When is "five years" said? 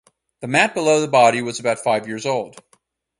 1.77-2.25